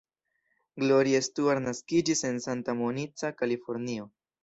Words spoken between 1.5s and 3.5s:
naskiĝis en Santa Monica,